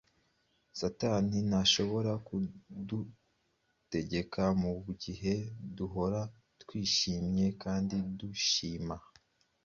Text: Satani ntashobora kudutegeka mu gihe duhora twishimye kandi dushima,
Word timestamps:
Satani 0.79 1.37
ntashobora 1.49 2.11
kudutegeka 2.27 4.43
mu 4.61 4.71
gihe 5.03 5.33
duhora 5.77 6.21
twishimye 6.61 7.45
kandi 7.63 7.95
dushima, 8.19 8.95